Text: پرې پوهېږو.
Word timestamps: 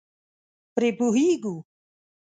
پرې 0.73 0.89
پوهېږو. 0.97 1.55